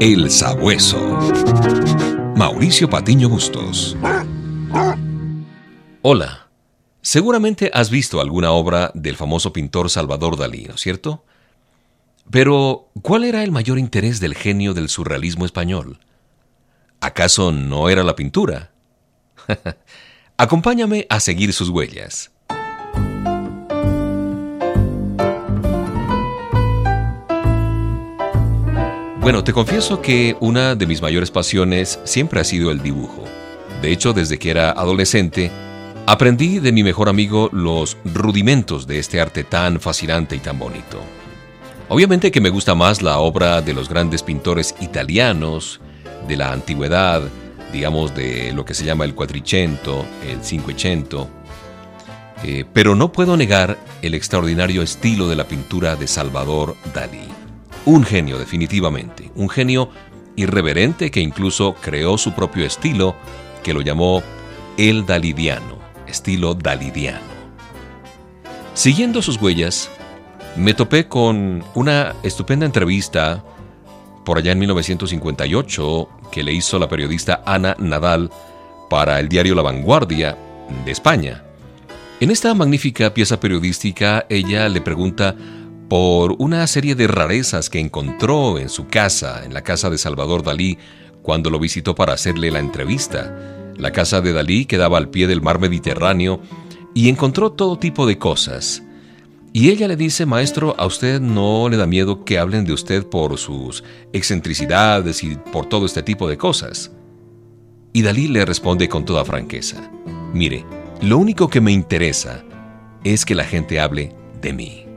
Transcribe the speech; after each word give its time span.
El 0.00 0.30
Sabueso. 0.30 0.98
Mauricio 2.34 2.88
Patiño 2.88 3.28
Bustos. 3.28 3.94
Hola. 6.00 6.48
Seguramente 7.02 7.70
has 7.74 7.90
visto 7.90 8.22
alguna 8.22 8.52
obra 8.52 8.92
del 8.94 9.16
famoso 9.16 9.52
pintor 9.52 9.90
Salvador 9.90 10.38
Dalí, 10.38 10.64
¿no 10.64 10.76
es 10.76 10.80
cierto? 10.80 11.26
Pero, 12.30 12.88
¿cuál 13.02 13.24
era 13.24 13.44
el 13.44 13.52
mayor 13.52 13.78
interés 13.78 14.20
del 14.20 14.34
genio 14.34 14.72
del 14.72 14.88
surrealismo 14.88 15.44
español? 15.44 16.00
¿Acaso 17.02 17.52
no 17.52 17.90
era 17.90 18.02
la 18.02 18.16
pintura? 18.16 18.72
Acompáñame 20.38 21.06
a 21.10 21.20
seguir 21.20 21.52
sus 21.52 21.68
huellas. 21.68 22.30
Bueno, 29.30 29.44
te 29.44 29.52
confieso 29.52 30.02
que 30.02 30.36
una 30.40 30.74
de 30.74 30.88
mis 30.88 31.00
mayores 31.00 31.30
pasiones 31.30 32.00
siempre 32.02 32.40
ha 32.40 32.44
sido 32.44 32.72
el 32.72 32.82
dibujo. 32.82 33.22
De 33.80 33.92
hecho, 33.92 34.12
desde 34.12 34.40
que 34.40 34.50
era 34.50 34.72
adolescente, 34.72 35.52
aprendí 36.04 36.58
de 36.58 36.72
mi 36.72 36.82
mejor 36.82 37.08
amigo 37.08 37.48
los 37.52 37.96
rudimentos 38.04 38.88
de 38.88 38.98
este 38.98 39.20
arte 39.20 39.44
tan 39.44 39.78
fascinante 39.78 40.34
y 40.34 40.40
tan 40.40 40.58
bonito. 40.58 41.00
Obviamente 41.88 42.32
que 42.32 42.40
me 42.40 42.50
gusta 42.50 42.74
más 42.74 43.02
la 43.02 43.18
obra 43.18 43.62
de 43.62 43.72
los 43.72 43.88
grandes 43.88 44.24
pintores 44.24 44.74
italianos, 44.80 45.80
de 46.26 46.36
la 46.36 46.50
antigüedad, 46.50 47.22
digamos 47.72 48.12
de 48.16 48.52
lo 48.52 48.64
que 48.64 48.74
se 48.74 48.84
llama 48.84 49.04
el 49.04 49.14
Quattrocento, 49.14 50.04
el 50.28 50.42
Cinquecento, 50.42 51.30
eh, 52.42 52.64
pero 52.72 52.96
no 52.96 53.12
puedo 53.12 53.36
negar 53.36 53.78
el 54.02 54.14
extraordinario 54.14 54.82
estilo 54.82 55.28
de 55.28 55.36
la 55.36 55.46
pintura 55.46 55.94
de 55.94 56.08
Salvador 56.08 56.74
Dalí. 56.92 57.29
Un 57.86 58.04
genio 58.04 58.38
definitivamente, 58.38 59.30
un 59.34 59.48
genio 59.48 59.90
irreverente 60.36 61.10
que 61.10 61.20
incluso 61.20 61.74
creó 61.80 62.18
su 62.18 62.32
propio 62.32 62.66
estilo, 62.66 63.16
que 63.62 63.72
lo 63.72 63.80
llamó 63.80 64.22
el 64.76 65.06
dalidiano, 65.06 65.78
estilo 66.06 66.54
dalidiano. 66.54 67.30
Siguiendo 68.74 69.22
sus 69.22 69.40
huellas, 69.40 69.90
me 70.56 70.74
topé 70.74 71.08
con 71.08 71.64
una 71.74 72.14
estupenda 72.22 72.66
entrevista 72.66 73.42
por 74.24 74.38
allá 74.38 74.52
en 74.52 74.58
1958 74.58 76.08
que 76.30 76.42
le 76.42 76.52
hizo 76.52 76.78
la 76.78 76.88
periodista 76.88 77.42
Ana 77.46 77.76
Nadal 77.78 78.30
para 78.88 79.20
el 79.20 79.28
diario 79.28 79.54
La 79.54 79.62
Vanguardia 79.62 80.36
de 80.84 80.90
España. 80.90 81.44
En 82.20 82.30
esta 82.30 82.52
magnífica 82.54 83.14
pieza 83.14 83.40
periodística, 83.40 84.26
ella 84.28 84.68
le 84.68 84.80
pregunta 84.80 85.34
por 85.90 86.36
una 86.38 86.64
serie 86.68 86.94
de 86.94 87.08
rarezas 87.08 87.68
que 87.68 87.80
encontró 87.80 88.60
en 88.60 88.68
su 88.68 88.86
casa, 88.86 89.44
en 89.44 89.52
la 89.52 89.62
casa 89.62 89.90
de 89.90 89.98
Salvador 89.98 90.44
Dalí, 90.44 90.78
cuando 91.20 91.50
lo 91.50 91.58
visitó 91.58 91.96
para 91.96 92.12
hacerle 92.12 92.52
la 92.52 92.60
entrevista. 92.60 93.36
La 93.76 93.90
casa 93.90 94.20
de 94.20 94.32
Dalí 94.32 94.66
quedaba 94.66 94.98
al 94.98 95.10
pie 95.10 95.26
del 95.26 95.42
mar 95.42 95.58
Mediterráneo 95.58 96.42
y 96.94 97.08
encontró 97.08 97.50
todo 97.50 97.76
tipo 97.76 98.06
de 98.06 98.18
cosas. 98.18 98.84
Y 99.52 99.70
ella 99.70 99.88
le 99.88 99.96
dice, 99.96 100.26
maestro, 100.26 100.76
¿a 100.78 100.86
usted 100.86 101.20
no 101.20 101.68
le 101.68 101.76
da 101.76 101.88
miedo 101.88 102.24
que 102.24 102.38
hablen 102.38 102.64
de 102.64 102.72
usted 102.72 103.04
por 103.04 103.36
sus 103.36 103.82
excentricidades 104.12 105.24
y 105.24 105.34
por 105.34 105.66
todo 105.66 105.86
este 105.86 106.04
tipo 106.04 106.28
de 106.28 106.38
cosas? 106.38 106.92
Y 107.92 108.02
Dalí 108.02 108.28
le 108.28 108.44
responde 108.44 108.88
con 108.88 109.04
toda 109.04 109.24
franqueza, 109.24 109.90
mire, 110.32 110.64
lo 111.02 111.18
único 111.18 111.48
que 111.48 111.60
me 111.60 111.72
interesa 111.72 112.44
es 113.02 113.24
que 113.24 113.34
la 113.34 113.44
gente 113.44 113.80
hable 113.80 114.14
de 114.40 114.52
mí. 114.52 114.89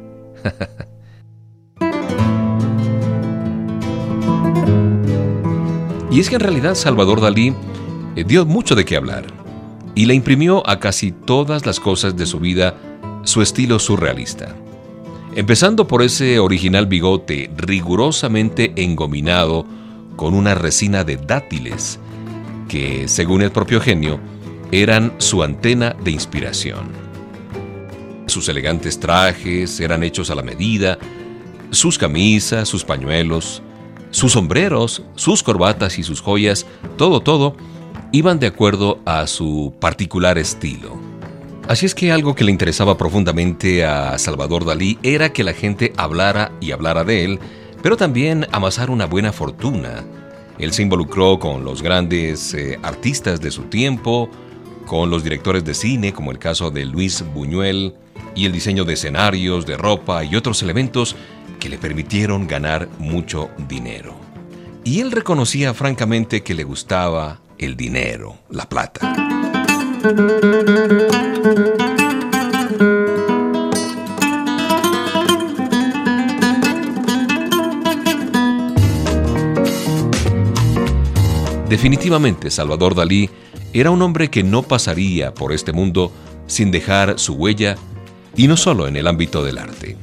y 6.12 6.20
es 6.20 6.30
que 6.30 6.36
en 6.36 6.42
realidad 6.42 6.76
Salvador 6.76 7.22
Dalí 7.22 7.56
eh, 8.16 8.24
dio 8.24 8.46
mucho 8.46 8.76
de 8.76 8.86
qué 8.86 8.98
hablar 8.98 9.26
y 9.96 10.06
le 10.06 10.14
imprimió 10.14 10.68
a 10.70 10.80
casi 10.80 11.12
todas 11.12 11.66
las 11.66 11.80
cosas 11.80 12.16
de 12.16 12.26
su 12.26 12.40
vida 12.40 12.76
su 13.24 13.42
estilo 13.42 13.80
surrealista. 13.80 14.56
Empezando 15.36 15.88
por 15.88 16.04
ese 16.04 16.40
original 16.40 16.86
bigote 16.86 17.50
rigurosamente 17.58 18.74
engominado 18.76 19.66
con 20.16 20.36
una 20.36 20.54
resina 20.54 21.04
de 21.04 21.18
dátiles, 21.18 22.00
que, 22.68 23.08
según 23.08 23.42
el 23.42 23.52
propio 23.52 23.82
genio, 23.82 24.20
eran 24.72 25.14
su 25.18 25.44
antena 25.44 25.96
de 26.04 26.12
inspiración. 26.12 27.03
Sus 28.26 28.48
elegantes 28.50 29.00
trajes 29.00 29.80
eran 29.80 30.04
hechos 30.04 30.30
a 30.30 30.36
la 30.36 30.42
medida, 30.42 30.98
sus 31.72 31.98
camisas, 31.98 32.70
sus 32.70 32.84
pañuelos, 32.84 33.62
sus 34.12 34.34
sombreros, 34.34 35.04
sus 35.16 35.44
corbatas 35.44 35.98
y 36.00 36.04
sus 36.04 36.22
joyas, 36.22 36.66
todo, 36.98 37.22
todo, 37.22 37.56
iban 38.12 38.40
de 38.40 38.48
acuerdo 38.48 39.00
a 39.06 39.28
su 39.28 39.74
particular 39.80 40.38
estilo. 40.38 40.98
Así 41.68 41.86
es 41.86 41.96
que 41.96 42.12
algo 42.12 42.36
que 42.36 42.44
le 42.44 42.52
interesaba 42.52 42.98
profundamente 42.98 43.86
a 43.86 44.18
Salvador 44.20 44.66
Dalí 44.66 45.00
era 45.02 45.34
que 45.34 45.44
la 45.44 45.54
gente 45.54 45.94
hablara 45.98 46.52
y 46.62 46.72
hablara 46.72 47.04
de 47.04 47.26
él, 47.26 47.40
pero 47.82 47.98
también 47.98 48.48
amasar 48.52 48.92
una 48.92 49.06
buena 49.06 49.32
fortuna. 49.32 50.04
Él 50.60 50.74
se 50.74 50.84
involucró 50.84 51.40
con 51.40 51.66
los 51.66 51.82
grandes 51.82 52.54
eh, 52.54 52.78
artistas 52.84 53.42
de 53.42 53.50
su 53.50 53.64
tiempo, 53.64 54.30
con 54.86 55.10
los 55.10 55.24
directores 55.24 55.64
de 55.66 55.74
cine, 55.74 56.14
como 56.14 56.32
el 56.32 56.38
caso 56.38 56.70
de 56.70 56.86
Luis 56.86 57.24
Buñuel, 57.34 57.96
y 58.36 58.46
el 58.46 58.52
diseño 58.52 58.86
de 58.86 58.94
escenarios, 58.94 59.66
de 59.66 59.78
ropa 59.78 60.24
y 60.24 60.36
otros 60.36 60.62
elementos 60.64 61.16
que 61.60 61.70
le 61.70 61.78
permitieron 61.78 62.48
ganar 62.48 62.90
mucho 63.00 63.50
dinero. 63.68 64.16
Y 64.84 65.00
él 65.00 65.12
reconocía 65.12 65.74
francamente 65.74 66.44
que 66.44 66.54
le 66.54 66.64
gustaba 66.64 67.40
el 67.58 67.78
dinero, 67.78 68.38
la 68.50 68.68
plata. 68.68 69.14
Definitivamente 81.70 82.52
Salvador 82.52 82.94
Dalí 82.94 83.30
era 83.74 83.90
un 83.90 84.02
hombre 84.02 84.30
que 84.30 84.44
no 84.44 84.62
pasaría 84.62 85.34
por 85.34 85.54
este 85.54 85.74
mundo 85.74 86.12
sin 86.46 86.70
dejar 86.70 87.18
su 87.18 87.34
huella 87.34 87.78
y 88.36 88.48
no 88.48 88.58
solo 88.58 88.88
en 88.88 88.96
el 88.96 89.08
ámbito 89.08 89.44
del 89.44 89.58
arte. 89.58 89.98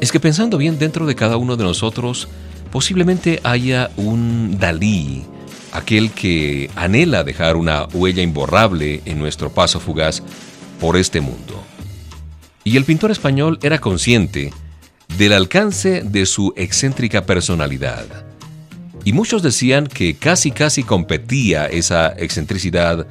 Es 0.00 0.12
que 0.12 0.20
pensando 0.20 0.58
bien 0.58 0.78
dentro 0.78 1.06
de 1.06 1.14
cada 1.14 1.36
uno 1.36 1.56
de 1.56 1.64
nosotros, 1.64 2.28
posiblemente 2.70 3.40
haya 3.42 3.90
un 3.96 4.58
Dalí, 4.58 5.24
aquel 5.72 6.12
que 6.12 6.70
anhela 6.76 7.24
dejar 7.24 7.56
una 7.56 7.86
huella 7.86 8.22
imborrable 8.22 9.02
en 9.04 9.18
nuestro 9.18 9.50
paso 9.50 9.80
fugaz 9.80 10.22
por 10.80 10.96
este 10.96 11.20
mundo. 11.20 11.62
Y 12.64 12.76
el 12.76 12.84
pintor 12.84 13.10
español 13.10 13.58
era 13.62 13.78
consciente 13.78 14.52
del 15.16 15.32
alcance 15.32 16.02
de 16.02 16.26
su 16.26 16.52
excéntrica 16.56 17.24
personalidad. 17.24 18.06
Y 19.04 19.12
muchos 19.12 19.42
decían 19.42 19.86
que 19.86 20.16
casi 20.16 20.50
casi 20.50 20.82
competía 20.82 21.66
esa 21.66 22.08
excentricidad 22.10 23.06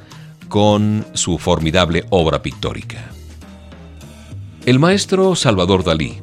con 0.48 1.04
su 1.14 1.38
formidable 1.38 2.04
obra 2.10 2.40
pictórica. 2.40 3.10
El 4.68 4.78
maestro 4.78 5.34
Salvador 5.34 5.82
Dalí, 5.82 6.18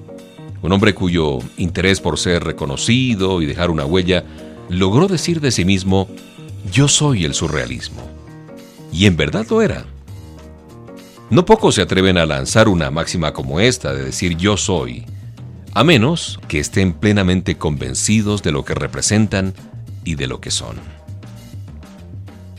un 0.62 0.72
hombre 0.72 0.94
cuyo 0.94 1.40
interés 1.58 2.00
por 2.00 2.20
ser 2.20 2.44
reconocido 2.44 3.42
y 3.42 3.48
dejar 3.48 3.72
una 3.72 3.86
huella, 3.86 4.24
logró 4.70 5.08
decir 5.08 5.42
de 5.42 5.50
sí 5.50 5.66
mismo, 5.66 6.08
yo 6.72 6.88
soy 6.88 7.26
el 7.26 7.34
surrealismo. 7.34 8.08
Y 8.94 9.08
en 9.08 9.18
verdad 9.18 9.48
lo 9.50 9.64
era. 9.64 9.88
No 11.32 11.44
pocos 11.44 11.74
se 11.74 11.82
atreven 11.82 12.20
a 12.20 12.28
lanzar 12.28 12.68
una 12.68 12.92
máxima 12.92 13.34
como 13.34 13.60
esta 13.60 13.96
de 13.96 14.04
decir 14.04 14.38
yo 14.38 14.58
soy, 14.58 15.06
a 15.74 15.84
menos 15.84 16.40
que 16.48 16.60
estén 16.60 16.94
plenamente 16.94 17.58
convencidos 17.58 18.44
de 18.44 18.52
lo 18.52 18.64
que 18.64 18.76
representan 18.76 19.56
y 20.04 20.14
de 20.14 20.28
lo 20.28 20.40
que 20.40 20.52
son. 20.52 20.76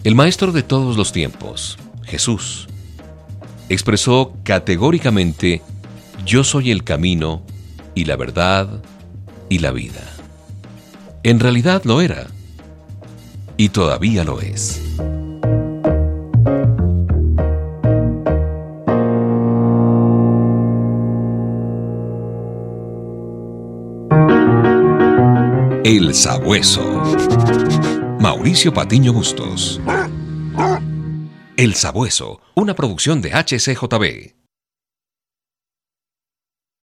El 0.03 0.17
maestro 0.17 0.51
de 0.51 0.65
todos 0.65 0.97
los 0.97 1.13
tiempos, 1.13 1.79
Jesús, 2.03 2.67
expresó 3.69 4.33
categóricamente 4.43 5.63
yo 6.27 6.43
soy 6.43 6.73
el 6.73 6.83
camino 6.83 7.43
y 7.95 8.05
la 8.05 8.17
verdad 8.17 8.83
y 9.49 9.61
la 9.61 9.71
vida. 9.71 10.03
En 11.23 11.39
realidad 11.39 11.83
lo 11.85 12.01
era. 12.01 12.27
Y 13.57 13.69
todavía 13.69 14.25
lo 14.25 14.41
es. 14.41 14.83
El 25.85 26.13
Sabueso. 26.13 27.05
Mauricio 28.19 28.75
Patiño 28.75 29.13
Bustos. 29.13 29.81
El 31.57 31.75
Sabueso, 31.77 32.41
una 32.57 32.75
producción 32.75 33.23
de 33.23 33.31
HCJB. 33.31 34.46